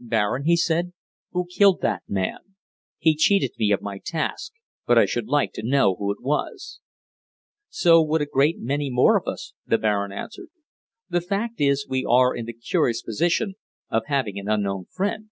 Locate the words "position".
13.00-13.54